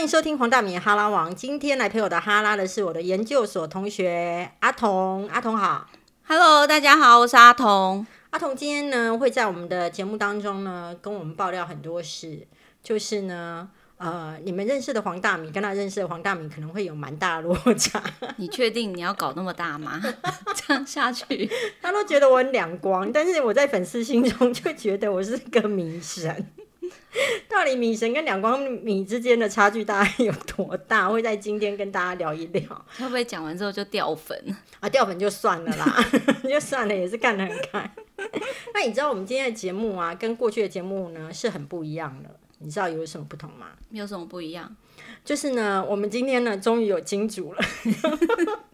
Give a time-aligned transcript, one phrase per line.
[0.00, 1.36] 欢迎收听黄大米哈拉王。
[1.36, 5.90] 今天来陪我的哈拉的是我的研究所同学阿童，阿童好。
[6.26, 8.06] Hello，大家好，我是阿童。
[8.30, 12.48] 阿童今天呢会在我们的节目当中呢跟我们爆料很多事，
[12.82, 13.68] 就是呢。
[13.98, 18.02] 呃，你们认识的黄大米跟他认识的黄大米可能会有蛮大的落差。
[18.36, 20.00] 你确定你要搞那么大吗？
[20.56, 21.46] 这样下去，
[21.82, 26.46] 他都觉得我很两光，但是我在粉丝心中就觉得我是个明神。
[27.48, 31.08] 到底米神跟两光米之间的差距大概有多大？
[31.08, 32.62] 会在今天跟大家聊一聊。
[32.98, 34.56] 会不会讲完之后就掉粉？
[34.80, 36.04] 啊，掉粉就算了啦，
[36.48, 37.90] 就算了，也是看得很开。
[38.74, 42.30] 那你知道我们今天的节目啊，跟过去的节目呢是很不一样的。
[42.58, 43.68] 你知道有什么不同吗？
[43.90, 44.76] 有什么不一样？
[45.24, 47.60] 就是呢，我们今天呢，终于有金主了。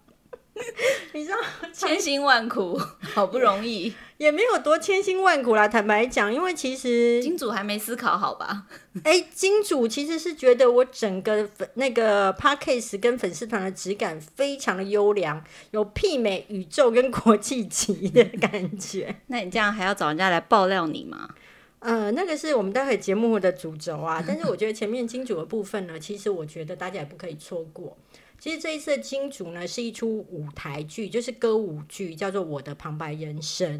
[1.16, 1.38] 你知道，
[1.72, 2.78] 千辛万苦，
[3.14, 5.66] 好不容易，也没有多千辛万苦啦。
[5.66, 8.66] 坦白讲，因为其实金主还没思考好吧？
[9.02, 19.16] 哎、金主其实是觉得我整个粉那个 podcast 跟粉丝团的质感非常的优良，有媲美宇宙跟国际级的感觉。
[19.28, 21.30] 那你这样还要找人家来爆料你吗？
[21.78, 27.96] 呃，那个是我们待会节目的主轴啊，但是我觉得前面金主的部分呢，其实我觉得大家也不可以错过。
[28.38, 33.78] 其实这一次的金主呢，是一出舞台剧，就是歌舞剧，叫做《我的旁白人生》。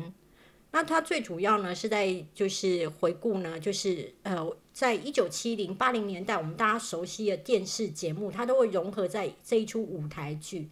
[0.73, 10.69] 那它最主要呢是在就是回顾呢，就是呃，在一九七零八零年代，我们大家熟悉的电视节目，它都会融合在这一出舞台剧。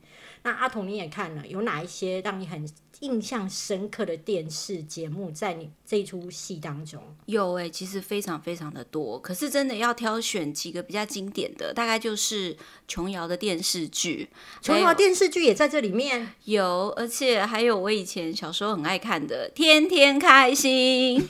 [0.47, 2.69] 那阿童你也看了，有哪一些让你很
[3.01, 7.03] 印象深刻的电视节目在你这出戏当中？
[7.25, 12.55] 有哎、其实非常非常的多，可是真的要挑选几个比较经典的，大概就是
[12.87, 14.29] 琼瑶的电视剧，
[14.61, 16.35] 琼瑶电视剧也在这里面。
[16.45, 21.21] 有，而且还有我以前小时候很爱看的《天天开心》。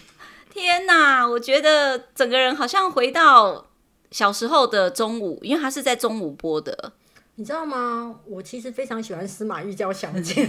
[0.51, 3.67] 天呐，我觉得整个人好像回到
[4.11, 6.95] 小时候的中午，因为它是在中午播的。
[7.37, 8.15] 你知道吗？
[8.27, 10.49] 我其实非常喜欢司马玉娇小姐。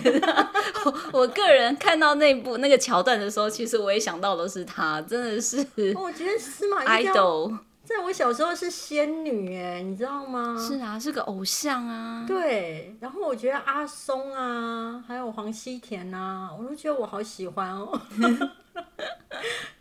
[1.11, 5.57] 我个人看到那部那个桥段的时候，其实我也想到的是她，真的是
[5.95, 7.57] 我觉得司马玉娇 idol。
[7.83, 10.55] 在我小时候是仙女哎，你知道吗？
[10.59, 12.25] 是啊，是个偶像啊。
[12.27, 18.01] 对，然后我觉得阿松啊，还有黄西田啊，我都觉得我好喜欢哦。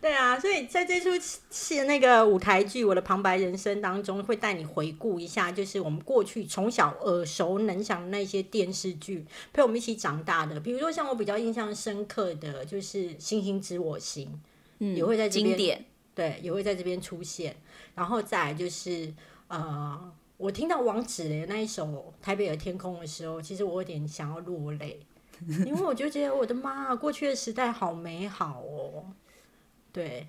[0.04, 1.08] 对啊，所以在这出
[1.48, 10.60] 戏那个舞台剧《我的旁白人生》当中，会带你回顾一下，就是我们过去从小耳熟能详的那些电视剧，陪我们一起长大的。
[10.60, 14.28] 比如说像我比较印象深刻的就是《星星知我心》，
[14.80, 15.84] 嗯，也会在这边经典。
[16.14, 17.56] 对，也会在这边出现。
[17.94, 19.10] 然后再来就是
[19.48, 21.86] 呃，我听到王子雷那一首
[22.22, 25.00] 《台北的天空》的时候，其实我有点想要落泪，
[25.64, 29.06] 因为我就觉得我的妈啊，过去的时代好美好哦。
[29.94, 30.28] 对，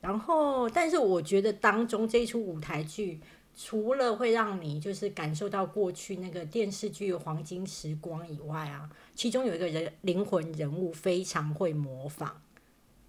[0.00, 3.20] 然后但是我觉得当中这一出舞台剧。
[3.62, 12.30] 除了会让你就是感受到过去那个电视剧的黄金时光以外啊，其中有一个人灵魂人物非常会模仿，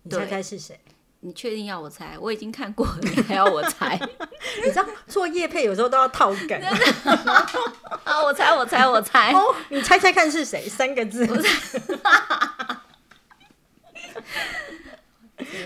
[0.01, 0.77] 你猜猜是谁？
[1.21, 2.17] 你确定要我猜？
[2.19, 3.97] 我已经看过了，你还要我猜？
[4.65, 6.59] 你知道做叶配有时候都要套梗。
[8.03, 9.31] 啊，我猜，我猜，我猜。
[9.31, 10.67] 哦，你猜猜看是谁？
[10.67, 11.25] 三个字。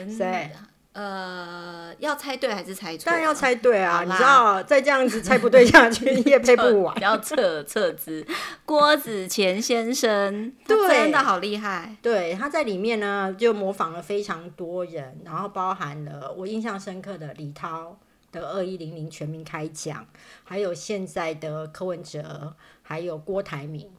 [0.10, 0.52] 谁？
[0.94, 3.08] 呃，要猜对还是猜错？
[3.08, 4.02] 当然要猜对啊！
[4.06, 7.02] 你知道，再这样子猜不对下去，你也 配不完比。
[7.02, 8.26] 较测测资。
[8.64, 11.98] 郭子乾先生，真的好厉害。
[12.02, 18.00] 对，他在里面呢，就模仿了非常多人，然后包含了我印象深刻的李涛
[18.32, 20.08] 的二一零零全民开讲，
[20.46, 23.92] 还有现在的柯文哲，还有郭台铭。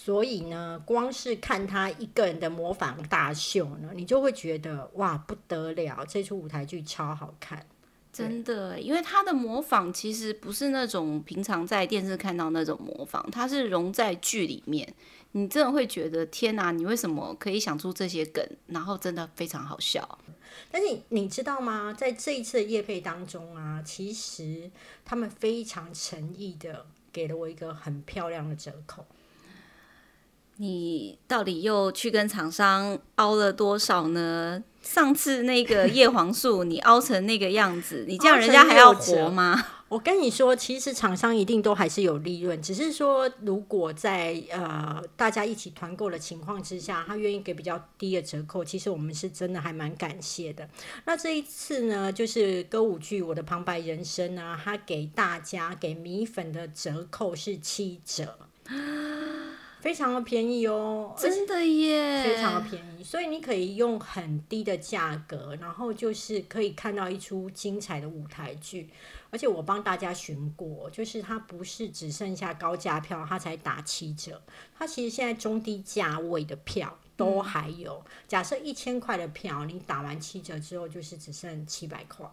[0.00, 7.66] 所以呢，光是看他一个人的模仿大秀呢，你就会觉得哇不得了，这出舞台剧超好看。
[8.12, 14.94] 真的，因为他的模仿其实不是那种平常在电视看到那种模仿，他是融在剧里面，
[15.32, 18.42] 你真的会觉得天哪，你为什么可以想出这些梗？
[18.68, 20.18] 然后真的非常好笑。
[20.70, 21.92] 但是你你知道吗？
[21.92, 24.70] 在这一次的夜配当中啊，其实
[25.04, 29.04] 他们非常诚意的给了我一个很漂亮的折扣。
[30.58, 34.62] 你到底又去跟厂商凹了多少呢？
[34.82, 39.64] 上次那个叶黄素，你凹成那个样子，你这样人家还要活吗？
[39.88, 50.68] 我跟你说，其实厂商一定都还是有利润，只是说如果在呃大家一起团购的情况之下，他愿意给比较低的折扣，其实我们是真的还蛮感谢的。
[51.04, 58.38] 那这一次呢，就是歌舞剧《我的旁白人生》呢，他给大家给米粉的折扣是七折。
[59.80, 68.90] 非常的便宜哦，真的耶，非常的便宜，所以你可以用很低的价格，然后就是可以看到一出精彩的舞台剧。
[69.30, 74.40] 而且我帮大家询过，就是它不是只剩下高价票，它才打七折。
[74.76, 78.02] 它其实现在中低价位的票都还有。
[78.26, 82.26] 假设一千块的票，你打完七折之后，就是只剩七百块。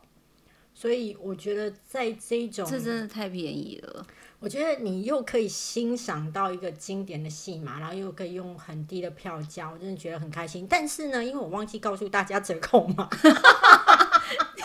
[0.74, 4.08] 所以我觉得在这种，这真的太便宜了。
[4.46, 10.68] 我觉得你又可以欣赏到一个经典的戏码，然后又可以用很低的票价，我真的觉得很开心。
[10.70, 13.10] 但是呢，因为我忘记告诉大家折扣嘛。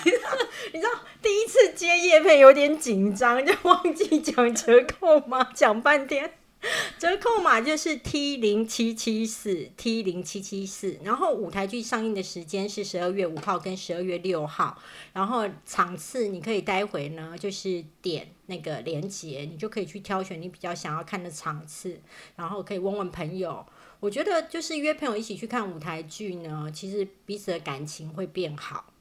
[0.04, 0.28] 你知道
[0.74, 0.90] 你知道
[1.22, 5.48] 第一次接叶配有点紧张，就忘记讲折扣吗？
[5.54, 6.30] 讲半天，
[6.98, 10.98] 折扣码就是 T 零七七四 T 零七七四。
[11.02, 14.78] 然后舞台剧上映的时间是十二月五号跟十二月六号。
[15.12, 22.00] 然后场次你可以待会呢，就是点那个连接，你就可以去挑选你比较想要看的场次，
[22.36, 23.64] 然后可以问问朋友。
[24.00, 28.92] 我觉得就是约朋友一起去看舞台剧呢，其实彼此的感情会变好。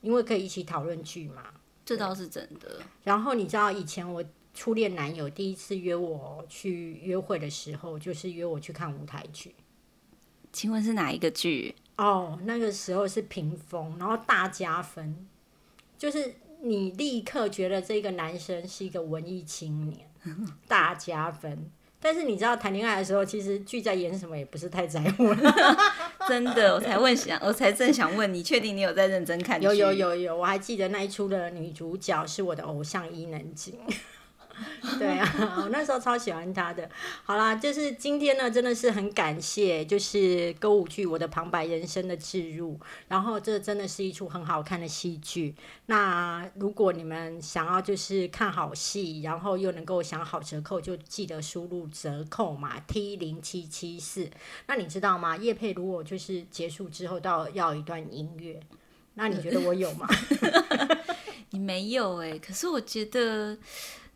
[0.00, 1.42] 因为可以一起讨论剧嘛，
[1.84, 2.82] 这倒是真的。
[3.04, 4.22] 然后你知道以前我
[4.54, 9.54] 初恋男友第一次约我去约会的时候，就是约我去看舞台剧。
[10.52, 11.74] 请问是哪一个剧？
[11.96, 15.26] 哦，那个时候是屏风，然后大加分，
[15.98, 20.08] 就是你立刻觉得这个男生是一个文艺青年，
[20.68, 21.70] 大加分。
[22.00, 25.76] 但是你知道谈恋爱的时候，其实剧在演什么也不是太在乎了。
[26.28, 29.60] 真的，我才问想，我才正想问你，确定你有在认真看？
[29.60, 33.78] 有有有有，我还记得那一出的女主角是我的偶像伊能静。
[34.98, 36.88] 对啊， 我那时候超喜欢他的。
[37.24, 42.78] 好啦，就是今天呢，真的是很感谢，就是歌舞剧《我的旁白人生》的置入。
[43.08, 45.54] 然后这真的是一出很好看的戏剧。
[45.86, 54.28] 那如果你们想要就是看好戏，然后又能够享好折扣，就记得输入折扣码 T 零七七四。
[54.66, 55.36] 那你知道吗？
[55.36, 58.60] 叶佩如果就是结束之后到要一段音乐，
[59.14, 60.06] 那你觉得我有吗？
[61.50, 63.56] 你没有哎，可是我觉得。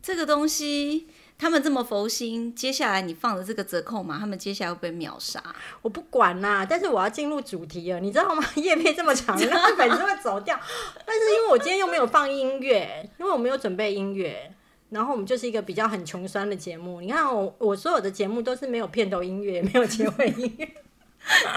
[0.02, 1.06] 这个东西，
[1.38, 5.42] 他们这么佛心，接下来你放的这个折扣嘛，他们接下来会被秒杀。
[5.82, 8.44] 我不管啦，但是我要进入主题了，你知道吗？
[8.56, 10.58] 叶配这么长，那粉丝会走掉。
[11.04, 14.52] 但是因为我今天又没有放音乐，因为我没有准备音乐，
[14.90, 17.00] 然后我们就是一个比较很穷酸的节目。
[17.00, 20.68] 你看我，我所有的节目都是没有片头音乐，也没有结尾音乐，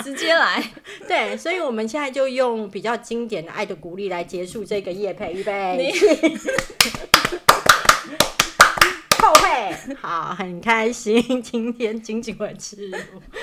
[0.03, 0.71] 直接来。
[1.07, 5.93] 对，所以我们现在就用比较经典的《爱的鼓励》来结束这个夜配，预备。
[9.99, 11.21] 好，很开心。
[11.43, 12.91] 今天经济会吃，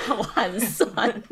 [0.07, 1.23] 好寒酸。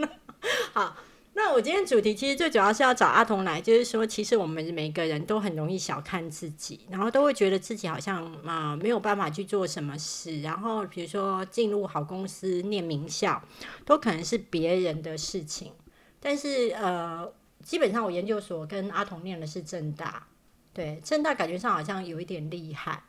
[0.72, 0.96] 好，
[1.34, 10.40] 那我今天主题其实最主要是要找阿童来，就是说，其实我们每个人都很容易小看自己，然后都会觉得自己好像啊没有办法去做什么事。
[10.42, 13.42] 然后比如说进入好公司、念名校，
[13.84, 15.72] 都可能是别人的事情。
[16.20, 17.30] 但是呃，
[17.62, 20.26] 基本上我研究所跟阿童念的是正大，
[20.72, 23.02] 对正大感觉上好像有一点厉害。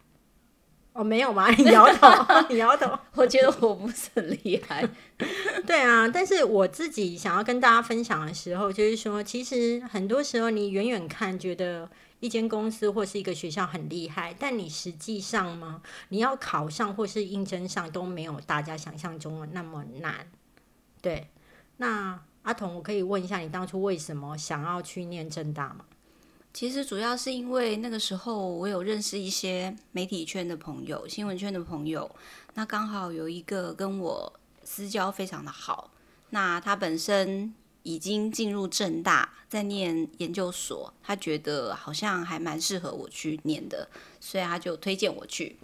[0.97, 1.47] 哦，没有吗？
[1.51, 2.07] 你摇头，
[2.49, 2.97] 你摇头。
[3.13, 4.83] 我觉得我不是很厉害。
[5.67, 11.87] 对啊，但是我自己想要跟大家分享的时候，就是说，其实很多时候你远远看觉得
[12.19, 15.83] 一间公司或是一个学校很厉害，但你实际上吗？
[16.09, 20.27] 你要考上或是应征上都没有大家想象中的那么难。
[20.99, 21.27] 对，
[21.77, 25.85] 那阿童，我可以问一下，你当初为什么想要去念正大吗？
[26.57, 32.09] 其实主要是因为那个时候我有认识一些媒体圈的朋友、新闻圈的朋友，
[32.55, 34.33] 那刚好有一个跟我
[34.63, 35.91] 私交非常的好，
[36.31, 43.87] 那他本身已经进入正大，在念研究所，他觉得好像还蛮适合我去念的，
[44.19, 45.57] 所以他就推荐我去，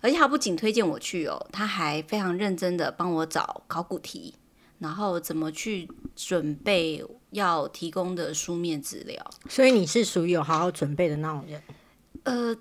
[0.00, 4.36] 而且他不仅推荐我去哦，他还非常认真的帮我找考古题。
[4.78, 9.30] 然后怎么去准备要提供的书面资料？
[9.48, 11.62] 所以你是属于有好好准备的那种人。
[12.24, 12.56] 呃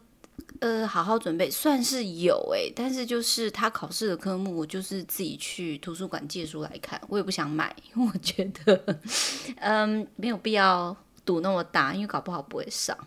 [0.60, 9.00] 呃，好好准备算是有哎，但是就是他考试的科目，我就是自己去图书馆借书来看，我也不想买，因为我觉得
[9.60, 10.96] 嗯没有必要
[11.26, 12.98] 赌那么大，因为搞不好不会上。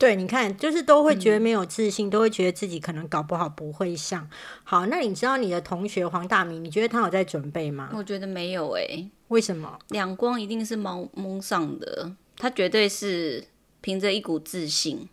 [0.00, 4.26] 对，你看，就是都会觉得没有自信，都会觉得自己可能搞不好不会上。
[4.64, 7.90] 好，那你知道你的同学黄大明，你觉得他有在准备吗？
[7.92, 9.78] 我觉得没有诶，为什么？
[9.88, 13.44] 两光一定是蒙蒙上的，他绝对是
[13.82, 15.06] 凭着一股自信。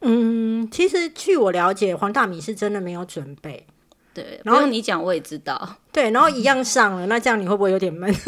[0.00, 3.66] 嗯，其实据我了解，黄大明是真的没有准备。
[4.14, 5.76] 对，然后你讲我也知道。
[5.92, 8.10] 对，然后一样上了，那这样你会不会有点闷？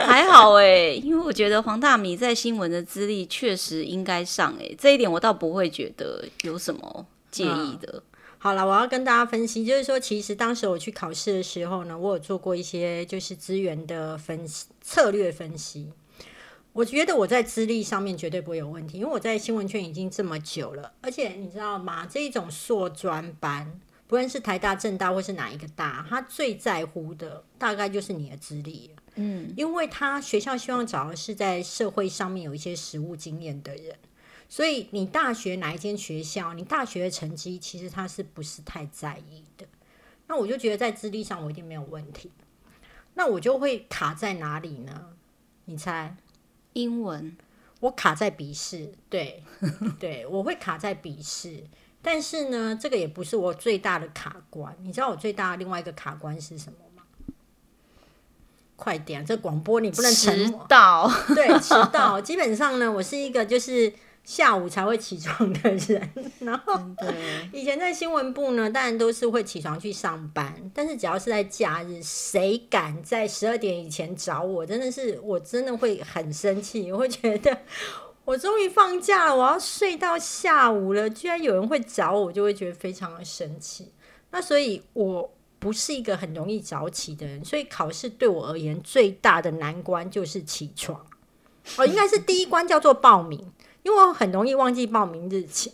[0.06, 8.02] 还好哎，因为我觉得黄大米在新闻的资历确实应该上哎，这一点我倒不会觉得有什么介意的。
[8.40, 15.92] 好了，我要跟大家分析，就是说，其实当时我去考试的时候呢，我有做过一些就是资源的分析、策略分析。
[16.72, 22.06] 我觉得我在资历上面绝对不会有问题，因为我在新闻圈已经这么久了，而且你知道吗？
[22.08, 33.96] 这一种硕专班，不论是台大、政大或是哪一个大，他最在乎的大概就是你的资历，嗯，因为他学校希望找的是在社会上面有一些实务经验的人。
[34.48, 39.66] 所以你大学哪一间学校，你大学的成绩其实他是不是太在意的？
[40.26, 42.30] 那我就觉得在资历上我一定没有问题。
[43.14, 45.10] 那我就会卡在哪里呢？
[45.66, 46.16] 你猜？
[46.72, 47.36] 英文？
[47.80, 49.42] 我卡在笔试，对
[50.00, 51.64] 对，我会卡在笔试。
[52.00, 54.76] 但是呢，这个也不是我最大的卡关。
[54.82, 56.87] 你知道我最大的另外一个卡关是什么吗？
[58.78, 61.10] 快点，这广播你不能迟到。
[61.34, 62.18] 对，迟到。
[62.22, 63.92] 基本上呢，我是一个就是。
[64.24, 66.78] 下午才会起床的人， 然后
[67.50, 70.54] 以前在新闻部呢，当然都是会起床去上班。
[70.74, 76.92] 但是只要是在假日，谁敢在十二点以前找我，真的是我真的会很生气。
[76.92, 77.56] 我会觉得
[78.26, 83.90] 我终于放假了，我要睡到下午了，居然有人会找我，就会觉得非常的生气。
[84.30, 91.04] 那所以我不是一个很容易早起的人，所以考试对我而言最大的难关就是起床。
[91.76, 93.52] 哦，应该是第一关叫做报名。
[93.84, 95.72] 因为我很容易忘记报名日期。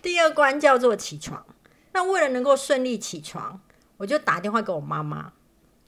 [0.00, 1.44] 第二关叫做起床。
[1.92, 3.60] 那为了能够顺利起床，
[3.98, 5.32] 我就打电话给我妈妈，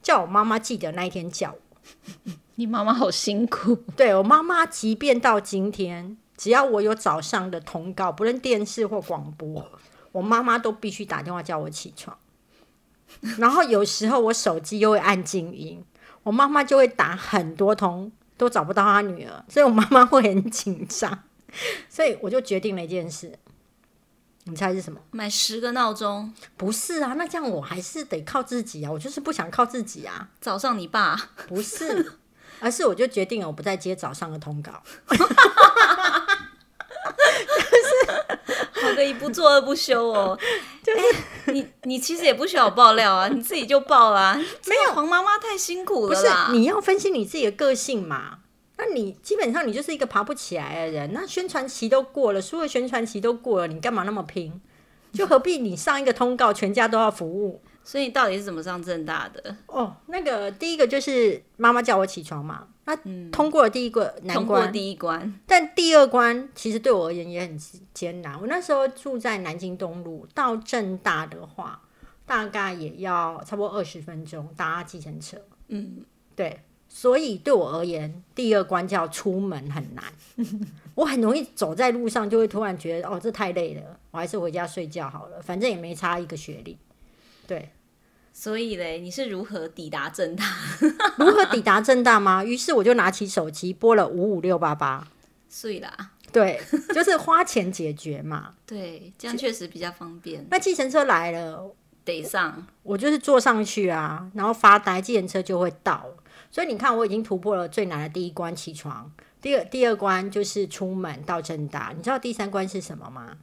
[0.03, 2.31] 叫我妈妈记得那一天叫我。
[2.55, 3.75] 你妈妈好辛苦。
[3.95, 9.65] 对我妈妈，即便到今天，只要我有早上的通告，不论电视或广播，
[10.11, 12.15] 我妈妈都必须打电话叫我起床。
[13.37, 15.83] 然后有时候我手机又会按静音，
[16.23, 21.23] 我妈妈就会打很多通，都找不到她女儿，所以我妈妈会很紧张。
[21.89, 23.37] 所以我就决定了一件事，
[24.43, 24.99] 你猜是什么？
[25.11, 26.33] 买十个闹钟？
[26.57, 30.29] 不是啊，那这样我还是得靠自己啊，我就是不想靠自己啊。
[30.41, 31.15] 早上你爸？
[31.47, 32.13] 不是，
[32.59, 34.83] 而是我就决定了，我不再接早上的通告。
[38.73, 40.37] 就 是好个一不做二不休哦。
[40.83, 44.35] 就是你你其实也不需要爆料啊，你自己就爆啊。
[44.67, 46.27] 没有黄妈妈太辛苦了不是。
[46.51, 48.39] 你要分析你自己的个性嘛。
[48.77, 51.13] 那你基本上你就是一个爬不起来的人。
[51.13, 54.61] 那宣传期都过了，所有宣传期都过了，你干嘛那么拼？
[55.13, 57.61] 就何必你上一个通告，全家都要服务？
[57.85, 59.55] 所以你到底是怎么上正大的？
[59.67, 62.67] 哦，那个第一个就是妈妈叫我起床嘛。
[62.85, 62.95] 那
[63.31, 65.39] 通过了第一个难关，第一关。
[65.45, 67.59] 但第二关其实对我而言也很
[67.93, 68.39] 艰难。
[68.41, 71.81] 我那时候住在南京东路，到正大的话，
[72.25, 75.37] 大概也要差不多二十分钟搭计程车。
[75.67, 76.03] 嗯，
[76.35, 76.61] 对。
[76.87, 80.03] 所以对我而言，第二关叫出门很难。
[80.95, 86.77] 我很容易走在路上，就会突然觉得哦，这太累了，我还是回家睡觉好了，反正也没差一个学历。
[87.47, 87.71] 对，
[88.33, 90.43] 所以嘞，你是如何抵达正大？
[91.17, 92.43] 如何抵达正大吗？
[92.43, 95.07] 于是我就拿起手机拨了五五六八八，
[95.49, 96.11] 睡啦。
[96.31, 96.61] 对，
[96.93, 98.55] 就是花钱解决嘛。
[98.67, 100.45] 对，这样确实比较方便。
[100.51, 101.73] 那计程车来了，
[102.03, 106.05] 得上，我就是坐上去啊，然后发呆，计程车就会到。
[106.51, 109.09] 所以你看，我已经突破了最难的第一关，起床。
[109.41, 111.93] 第二第二关就是出门到正大。
[111.95, 113.37] 你知道第三关是什么吗？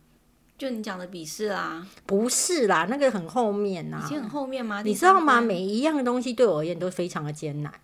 [0.62, 1.84] 就你讲的笔试啊？
[2.06, 4.00] 不是啦，那个很后面呐。
[4.04, 4.80] 已经很后面吗？
[4.82, 5.40] 你知道吗？
[5.40, 7.74] 每一样东西对我而言都非常的艰难。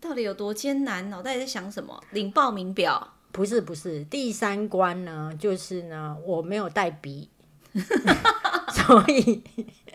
[0.00, 1.08] 到底有多艰难？
[1.10, 2.02] 脑袋在想什么？
[2.10, 3.14] 领报名表？
[3.30, 7.30] 不是不是，第三关呢，就是呢，我没有带笔，
[7.72, 9.44] 所以，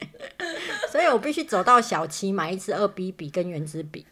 [0.89, 4.05] 所以我必须走到小七买一支二 B 笔跟圆珠笔。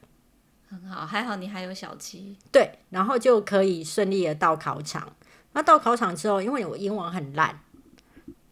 [0.69, 5.15] 很好，还好你还有小七，对，然后就可以顺利的到考场。
[5.53, 7.59] 那到考场之后，因为我英文很烂，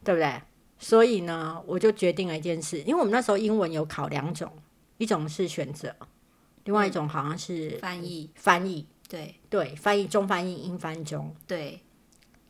[0.04, 0.42] 对不对？
[0.78, 4.52] 所以呢，我就决定了一件事，因为我们那时候英文有考两种，
[4.98, 5.96] 一种是选择，
[6.64, 8.32] 另外一种好像是翻译。
[8.36, 11.82] 翻译，对对，翻译中翻译英翻中，对。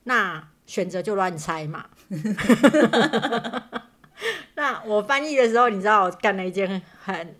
[0.03, 1.85] 那选择就乱猜嘛。
[4.55, 7.35] 那我翻译的时候，你知道我干了一件很。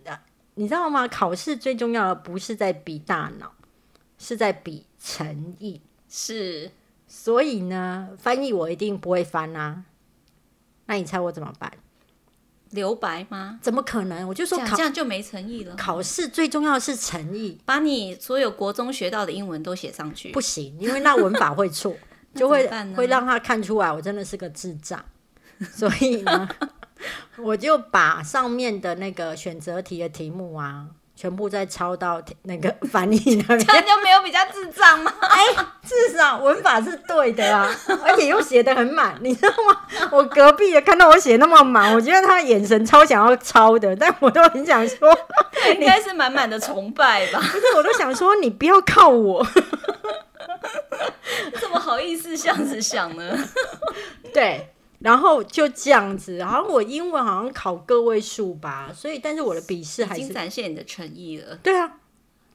[0.55, 1.07] 你知道吗？
[1.07, 3.53] 考试最重要的不是在比大脑，
[4.17, 5.81] 是在比诚意。
[6.09, 6.69] 是，
[7.13, 9.83] 所以呢，翻译我一定不会翻啊。
[10.85, 11.69] 那你猜我怎么办？
[12.69, 13.59] 留白吗？
[13.61, 14.25] 怎么可能？
[14.25, 15.75] 我就说考这样就没诚意了。
[15.75, 20.31] 考试最重要的是诚意，把你所有国中学到的英文都写上去。
[20.31, 21.93] 不行，因为那文法会错，
[22.33, 22.65] 就会
[22.95, 25.03] 会让他看出来我真的是个智障。
[25.59, 26.47] 所以呢。
[27.37, 30.87] 我就把上面的那个选择题的题目啊，
[31.21, 33.59] 全部再抄到那个 翻译那边。
[33.59, 35.13] 这样就没有比较智障吗？
[35.21, 35.39] 哎
[35.87, 37.69] 至少文法是对的啊，
[38.03, 39.81] 而且又写的很满，你知道吗？
[40.11, 45.15] 我隔壁的看到我写那么满，我觉得他的眼神超想要抄的，但我都很想说，
[45.79, 47.39] 应该是满满的崇拜吧？
[47.39, 49.45] 不是，我都想说你不要靠我。
[51.59, 53.37] 怎么好意思这样子想呢？
[54.33, 61.55] 对，然后就这样子，好像我英文好像考个位数吧，所以但是我的笔试还是已经展现你的诚意了。
[61.57, 61.99] 对啊，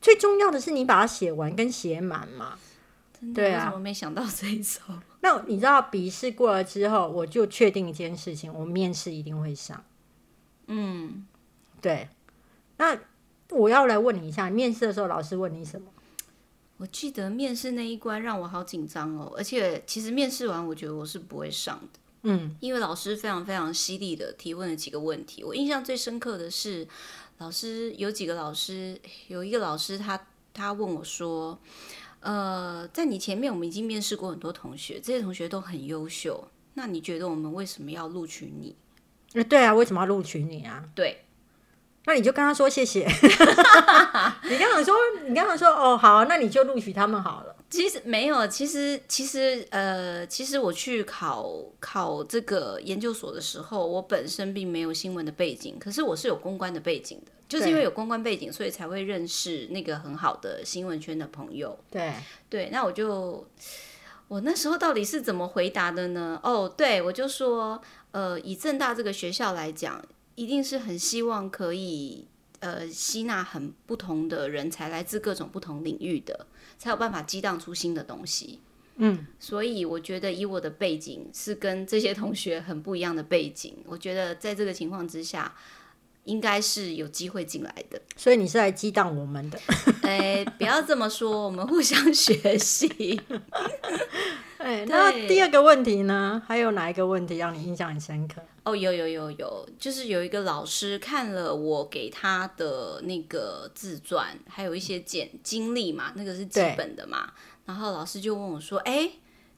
[0.00, 2.58] 最重要的是你把它写完跟写满嘛。
[3.18, 4.80] 真的对啊为什么没想到这一招？
[5.20, 9.82] 那你知道笔试过了之后，我就确定一件事情，我面试一定会上。
[10.66, 11.26] 嗯，
[11.80, 12.08] 对，
[12.76, 12.96] 那
[13.50, 15.90] 我要来问你一下，面试的时候老师问你什么？
[16.76, 25.44] 我记得面试那一关让我好紧张哦，而且其实面试完我觉得我是不会上的，嗯，因为老师非常非常犀利的提问了几个问题。
[25.44, 26.87] 我印象最深刻的是，
[27.38, 31.58] 老师有几个老师，有一个老师他他问我说，
[32.20, 38.75] 呃，在你前面我们已经面试过很多同学，这些同学都很优秀，那你觉得我们为什么要录取你？
[39.35, 40.88] 呃对啊，为什么要录取你啊？
[40.94, 41.25] 对，
[42.06, 43.04] 那你就跟他说谢谢。
[44.48, 44.94] 你刚刚说，
[45.26, 47.54] 你刚刚说哦好，那你就录取他们好了。
[47.68, 61.76] 其实没有，其实其实呃，其实我去考考这个研究所的时候，我本身并没有新闻的背景，可是我是有公关的背景的，就是因为有公关背景，所以才会认识那个很好的新闻圈的朋友。
[61.90, 62.12] 对，
[62.48, 63.44] 对，那我就
[64.28, 66.38] 我那时候到底是怎么回答的呢？
[66.44, 67.82] 哦，对我就说，
[68.12, 70.00] 呃，以正大这个学校来讲，
[70.37, 72.28] 一定是很希望可以
[72.61, 76.47] 呃吸纳很不同的人才，来自各种不同领域的，
[76.78, 78.61] 才有办法激荡出新的东西。
[78.99, 85.55] 嗯，所以我觉得以我的背景是跟这些同学很不一样的背景，我觉得在这个情况之下，
[86.25, 88.00] 应该是有机会进来的。
[88.16, 89.61] 所以你是来激荡我们的。
[90.00, 93.21] 哎，不要这么说，我们互相学习。
[94.93, 96.43] 哎，那第二个问题呢？
[96.47, 98.40] 还有哪一个问题让你印象很深刻？
[98.64, 107.33] 哦，有有有有，就是有一个老师看了我给他的那个自传，还有一些简经历嘛，那个是基本的嘛。
[107.64, 109.11] 然后老师就问我说：“哎，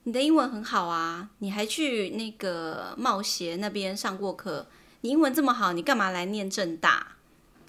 [0.04, 4.66] 你的英文很好啊，你还去那个冒协那边上过课，
[5.00, 7.14] 你英文这么好，你干嘛来念正大？”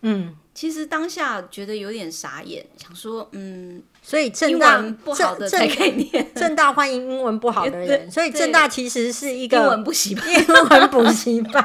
[0.02, 11.63] 嗯，其实当下觉得有点傻眼，想说，嗯，所以正大不好的正才可以念，正大欢迎英文不好的人，所以正大其实是一英个文补习班，英文补习班。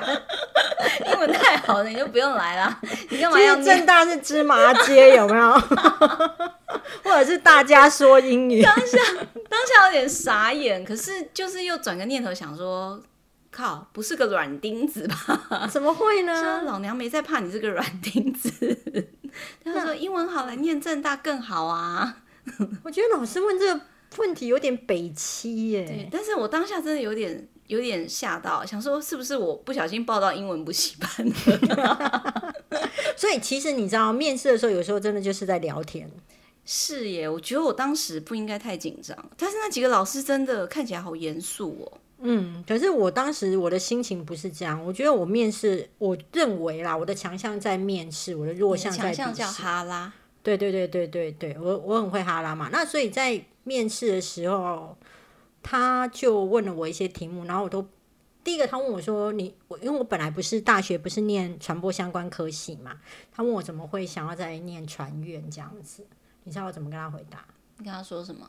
[1.11, 5.53] 英文太好了，你就不用来了，你干嘛其要正大是芝麻街，有没有？
[7.03, 8.61] 或者是大家说英语？
[8.63, 8.99] 当下
[9.49, 13.01] 当下有点傻眼，可是就是又转个念头想说，
[13.51, 15.67] 靠，不是个软钉子吧？
[15.73, 16.61] 怎么会呢？
[16.67, 18.53] 老娘没在怕你这个软钉子。
[19.65, 22.17] 他说英文好来念正大更好啊。
[22.85, 23.81] 我觉得老师问这个
[24.19, 25.85] 问题有点北七耶。
[25.85, 31.11] 对，但是我当下真的有点有点吓到，想说是不是我不小心报到英文补习班
[31.77, 32.55] 了？
[33.17, 36.11] 所以其实你知道，面试的时候有时候真的就是在聊天。
[36.67, 42.01] 是耶，我觉得我当时不应该太紧张，但是那几个老师真的看起来好严肃哦。
[42.27, 50.11] 嗯，可是我当时我的心情不是这样，我觉得我面试，我认为啦，我的强项在面试，我的弱项在强项叫哈拉，
[50.45, 52.69] 对对对对对对，我我很会哈拉嘛。
[52.71, 54.97] 那所以在面试的时候，
[55.63, 57.85] 他就问了我一些题目，然后我都
[58.45, 63.01] 第一个他问我说：“你我因为我本来不是大学不是念传播相关科系嘛，
[63.33, 66.07] 他问我怎么会想要再念传院这样子？
[66.45, 67.43] 你知道我怎么跟他回答？
[67.79, 68.49] 你跟他说什么？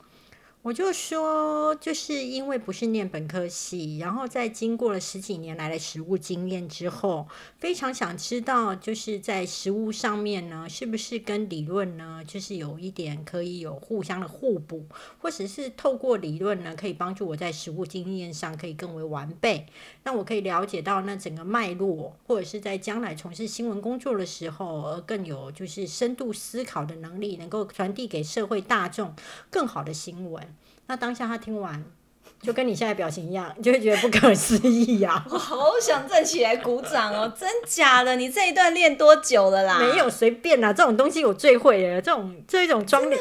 [0.66, 7.28] 我就说，就是因为不是念本科系，然后在经过了十几年来的实务经验之后，
[7.60, 14.88] 非常想知道，就是在实务上面呢，是不是跟理论呢，就是有一点可以有互相的互补，
[15.20, 19.68] 或者是透过理论呢，可以帮助我在实务经验上可以更为完备，
[20.02, 29.14] 让我可以了解到那整个脉络，或者是在将来从事新闻工作的时候，而更有就是深度思考的能力，能够传递给社会大众
[29.52, 30.55] 更好的新闻。
[30.88, 31.84] 那当下他听完，
[32.42, 37.34] 就跟你现在表情一样，就会觉得不可思议呀、我好想站起来鼓掌哦！
[37.38, 38.16] 真假的？
[38.16, 39.80] 你这一段练多久了啦？
[39.80, 43.18] 没有随便啦，这种东西我最会了，这种这一种装厉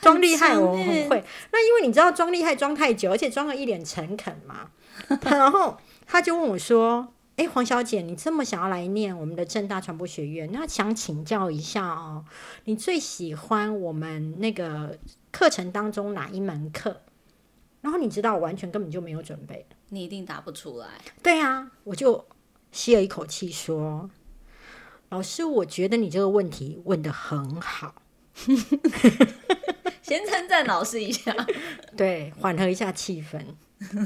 [0.00, 1.24] 装厉害我很会。
[1.52, 4.70] 那因为你知道装厉害装太久，而且装了一脸诚恳嘛，
[5.24, 7.12] 然后他就问我说。
[7.36, 12.22] 哎，黄小姐，你这么想要来念我们的正大传播学院，那想请教一下哦，
[12.64, 14.98] 你最喜欢我们那个
[15.30, 17.02] 课程当中哪一门课？
[17.80, 19.66] 然后你知道，我完全根本就没有准备。
[19.88, 20.86] 你一定答不出来。
[21.22, 22.26] 对啊，我就
[22.72, 24.10] 吸了一口气说
[25.08, 27.94] ：“老师，我觉得你这个问题问的很好。
[30.02, 31.34] 先称赞老师一下，
[31.96, 33.42] 对，缓和一下气氛。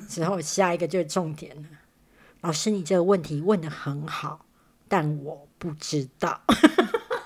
[0.08, 1.68] 之后下一个就是重点了。
[2.42, 4.46] 老师，你这个问题问的很好，
[4.86, 6.42] 但我不知道。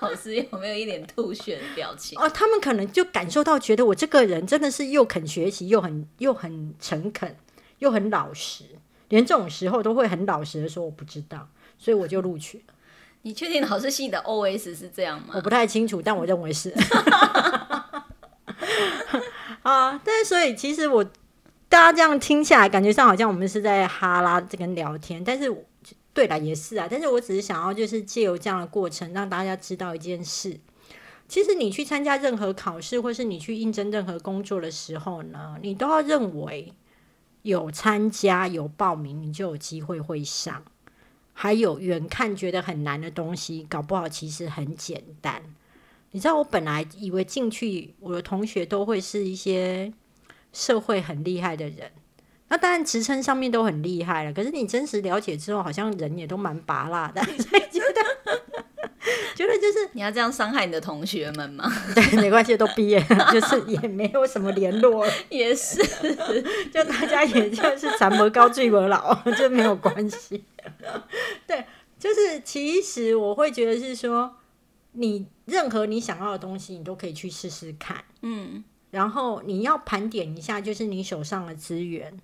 [0.01, 2.17] 老师有没有一点吐血的表情？
[2.19, 7.35] 哦，他们可能就感受到，觉得我这个人真的是又肯学习，又很又很诚恳，
[7.79, 8.63] 又很老实，
[9.09, 12.73] 连这种时候都会很老实的说我不知道，所以我就录取了。
[13.23, 15.33] 你确定老师心里的 O S 是这样吗？
[15.35, 16.73] 我不太清楚，但我认为是。
[19.61, 21.03] 啊，但是所以其实我
[21.67, 25.53] 大家这样听下来，感觉上好像我们是在哈拉这跟聊天，但是
[26.19, 30.59] 对了也是啊，但是我只是想要就是借由这样的过程，让大家知道一件事。
[31.29, 36.73] 其实你去参加任何考试，或是你去应征任何工作的时候呢，你都要认为
[37.43, 40.61] 有参加有报名，你就有机会会上。
[41.31, 45.41] 还有远看觉得很难的东西，搞不好其实很简单。
[46.11, 49.93] 你知道，我本来以为进去我的同学都会是一些
[50.51, 51.89] 社会很厉害的人，
[52.49, 54.33] 那当然职称上面都很厉害了。
[54.33, 58.63] 可是你真实了解之后，好像人也都蛮拔辣的，所以觉得
[59.35, 61.71] 觉得就是你要这样伤害你的同学们吗？
[61.95, 65.81] 对，没关系，都毕业了，就是也没有什么联络了， 也是，
[66.73, 70.43] 就大家也就是长不高，坠不老，就没有关系。
[71.47, 71.65] 对，
[71.97, 74.35] 就是其实我会觉得是说。
[74.93, 78.03] 你任何你想要的东西，你都可以去试试看。
[78.23, 82.19] 嗯，然后你要盘点一下，就是你手上的资源。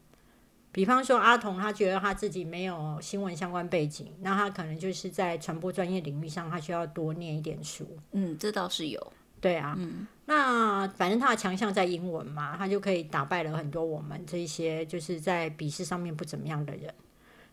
[0.75, 7.87] 比方说阿童，他觉得他自己没有新闻相关背景，那他可能就是在传播专业领域上，他需要多念一点书。
[8.11, 9.13] 嗯，这倒是有。
[9.39, 16.93] 对啊，嗯，那反正他的强项在英文嘛，他就可以打败了很多我们这些就是在笔试上面不怎么样的人。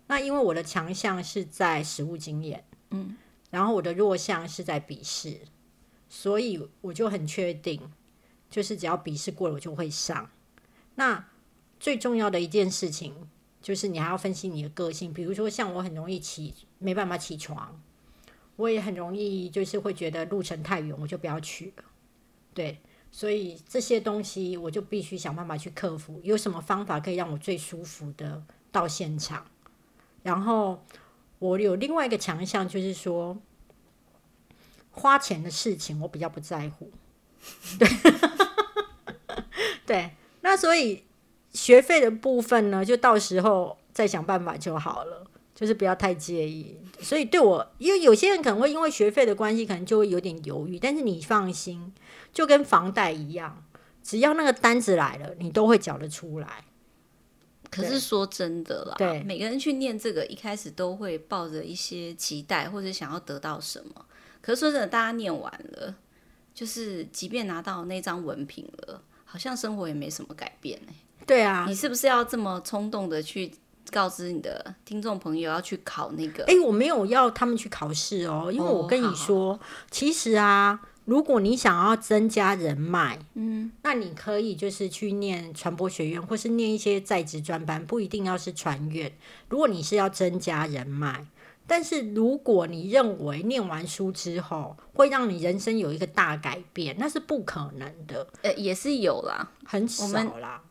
[0.08, 3.16] 那因为我的强项是在实务经验，嗯。
[3.50, 5.38] 然后我的弱项是在笔试，
[6.08, 7.80] 所以我就很确定，
[8.50, 10.28] 就是只要笔试过了，我就会上。
[10.96, 11.24] 那
[11.82, 13.12] 最重要的一件事情
[13.60, 17.82] 就是你还要分析你的个性，比如说像我很容易起没办法起床，
[18.54, 21.82] 我也很容易就是会觉得路程太远，我就不要去了。
[22.54, 22.78] 对，
[23.10, 26.20] 所以这些东西我就必须想办法去克服。
[26.22, 28.40] 有什么方法可以让我最舒服的
[28.70, 29.44] 到现场？
[30.22, 30.82] 然后。
[31.38, 33.36] 我有另外一个强项，就是说
[34.92, 36.88] 花钱的事情我比较不在乎。
[37.80, 37.88] 对，
[39.84, 40.10] 对，
[40.42, 41.02] 那所以
[41.52, 46.76] 学费的部分呢，就到时候再想办法就好了，就是不要太介意。
[47.00, 50.78] 所以对我，因为有些人可能会因为学费的关系，可能就会有点犹豫。
[50.78, 51.92] 但是你放心，
[52.32, 53.64] 就跟房贷一样，
[54.02, 56.64] 只要那个单子来了，你都会缴得出来。
[57.70, 64.06] 可是说真的啦，对每个人去念这个，一开始都会抱着一些期待，或者想要得到什么。
[64.42, 65.94] 可是说真的，大家念完了，
[66.54, 70.92] 就是即便拿到那张文凭了，好像生活也没什么改变呢。
[71.26, 73.52] 对啊，你是不是要这么冲动的去
[73.90, 76.44] 告知你的听众朋友要去考那个？
[76.44, 79.58] 哎，我没有要他们去考试哦，因为我跟你说，
[79.90, 80.80] 其实啊。
[81.04, 89.12] 如果你想要增加人脉，嗯，那你可以就是去念传播学院，或是念一些在职专班，不一定要是传院。
[89.48, 91.26] 如果你是要增加人脉，
[91.66, 98.24] 但是如果你认为念完书之后会让你人生有一个大改变，那是不可能的。
[98.42, 100.06] 呃，也是有啦，很少
[100.38, 100.62] 啦。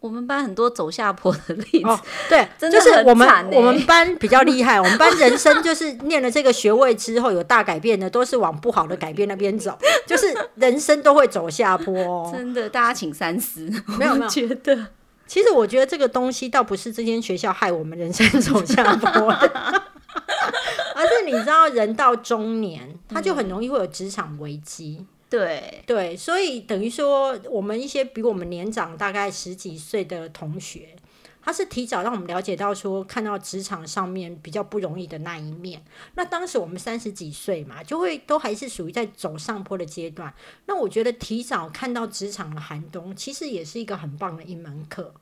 [0.00, 4.80] 我们班很多走下坡的例子，对， 就是我们我们班比较厉害。
[4.80, 12.30] 我们班人生就是念了这个学位之后有大改变的，都是往不好的改变那边走， 就是人生都会走下坡。
[12.32, 13.70] 真的，大家请三思。
[13.98, 14.86] 没有没有，觉得
[15.26, 19.30] 其实我觉得这个东西倒不是这间学校害我们人生走下坡，
[20.96, 25.04] 而是你知道，人到中年他就很容易会有职场危机。
[25.30, 30.96] 对对，所以等于说，我们一些比我们年长大概十几岁的同学，
[31.40, 35.82] 他是提早让我们了解到说，看到职场上面比较不容易的那一面。
[36.16, 40.34] 那当时我们三十几岁嘛，就会都还是属于在走上坡的阶段。
[40.66, 45.14] 那我觉得提早看到职场的寒冬，其实也是一个很棒的一门课，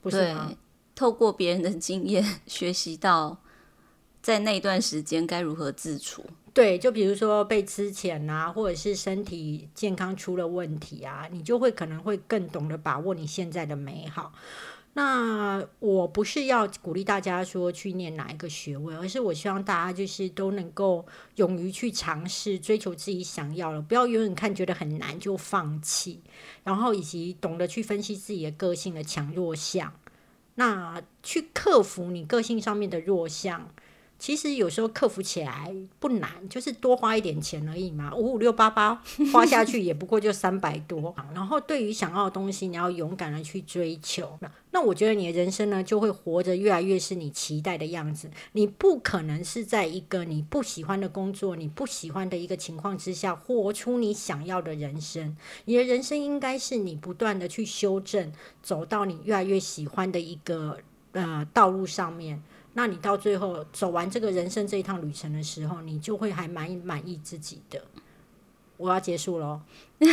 [0.00, 0.52] 不是吗？
[0.94, 3.38] 透过别人的经验 学习到，
[4.22, 6.24] 在那段时间该如何自处。
[6.54, 14.32] 对，就比如说被之前啊，或者是身体健康出了问题啊，你就会可能会更懂得把握你现在的美好。
[14.94, 21.06] 那我不是要鼓励大家说去念哪一个学位，而是我希望大家就是都能够
[21.36, 26.20] 勇于去尝试，追求自己想要的，不要永远看觉得很难就放弃，
[26.62, 29.90] 然后以及懂得去分析自己的个性的强弱项，
[30.56, 33.70] 那去克服你个性上面的弱项。
[34.22, 41.12] 其实有时候克服起来不难，就是多花一点钱而已嘛，五五六八八花下去也不过就三百多。
[41.34, 44.38] 然后对于想要的东西，你要勇敢的去追求。
[44.70, 48.30] 那我觉得你的人生呢，就会活着越来越是你期待的样子。
[48.52, 55.36] 你不可能是在一个你不喜欢的工作、你不喜欢的一个情况之下，活出你想要的人生。
[55.64, 58.32] 你的人生应该是你不断的去修正，
[58.62, 60.78] 走到你越来越喜欢的一个
[61.10, 62.40] 呃道路上面。
[62.74, 67.82] 那你到最后走完这个人生这一趟旅程的时候，你就会还蛮满意自己的。
[68.76, 69.60] 我要结束喽。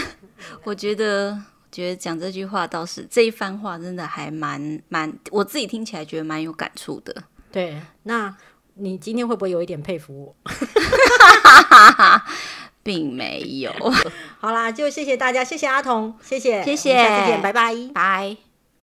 [0.63, 1.41] 我觉得。
[1.71, 7.15] 觉得讲这句话倒是这一番话真的还蛮蛮，我自己听起来觉得蛮有感触的。
[7.51, 8.35] 对，那
[8.73, 10.35] 你今天会不会有一点佩服我？
[12.81, 13.71] 并没有。
[14.39, 18.48] 好啦，就谢谢大家，谢谢阿童，谢谢，谢谢，再见，拜拜，拜。